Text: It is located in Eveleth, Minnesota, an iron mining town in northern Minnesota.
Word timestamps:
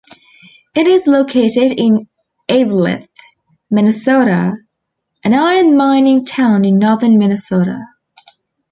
It 0.73 0.87
is 0.87 1.05
located 1.05 1.73
in 1.79 2.07
Eveleth, 2.49 3.07
Minnesota, 3.69 4.53
an 5.23 5.35
iron 5.35 5.77
mining 5.77 6.25
town 6.25 6.65
in 6.65 6.79
northern 6.79 7.19
Minnesota. 7.19 7.85